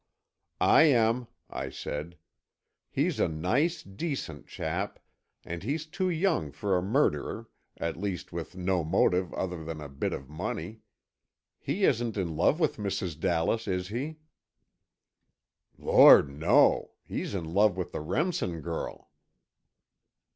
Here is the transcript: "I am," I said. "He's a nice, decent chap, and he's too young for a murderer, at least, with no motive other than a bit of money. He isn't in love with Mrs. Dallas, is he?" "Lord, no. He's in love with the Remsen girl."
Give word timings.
"I 0.59 0.85
am," 0.85 1.27
I 1.47 1.69
said. 1.69 2.17
"He's 2.89 3.19
a 3.19 3.27
nice, 3.27 3.83
decent 3.83 4.47
chap, 4.47 4.97
and 5.45 5.61
he's 5.61 5.85
too 5.85 6.09
young 6.09 6.51
for 6.51 6.75
a 6.75 6.81
murderer, 6.81 7.49
at 7.77 7.97
least, 8.01 8.33
with 8.33 8.57
no 8.57 8.83
motive 8.83 9.31
other 9.35 9.63
than 9.63 9.79
a 9.79 9.89
bit 9.89 10.11
of 10.11 10.27
money. 10.27 10.79
He 11.59 11.83
isn't 11.83 12.17
in 12.17 12.35
love 12.35 12.59
with 12.59 12.77
Mrs. 12.77 13.19
Dallas, 13.19 13.67
is 13.67 13.89
he?" 13.89 14.17
"Lord, 15.77 16.31
no. 16.31 16.93
He's 17.05 17.35
in 17.35 17.53
love 17.53 17.77
with 17.77 17.91
the 17.91 18.01
Remsen 18.01 18.61
girl." 18.61 19.11